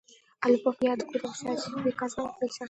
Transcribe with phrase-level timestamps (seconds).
[0.39, 2.59] А любовь неоткуда взять, приказать нельзя.